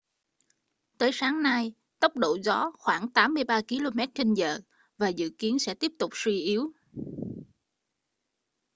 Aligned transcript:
tới 0.97 1.09
sáng 1.13 1.43
nay 1.43 1.73
tốc 1.99 2.15
độ 2.17 2.37
gió 2.43 2.71
khoảng 2.77 3.09
83 3.11 3.59
km/h 3.67 4.59
và 4.97 5.07
dự 5.07 5.29
kiến 5.37 5.59
sẽ 5.59 5.73
tiếp 5.73 5.91
tục 5.99 6.11
suy 6.13 6.39
yếu 6.39 6.71